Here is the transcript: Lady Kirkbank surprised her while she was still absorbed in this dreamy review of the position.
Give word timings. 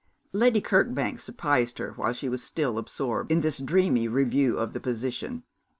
Lady 0.33 0.59
Kirkbank 0.59 1.19
surprised 1.19 1.77
her 1.77 1.91
while 1.91 2.11
she 2.11 2.27
was 2.27 2.41
still 2.41 2.79
absorbed 2.79 3.31
in 3.31 3.41
this 3.41 3.59
dreamy 3.59 4.07
review 4.07 4.57
of 4.57 4.73
the 4.73 4.79
position. 4.79 5.43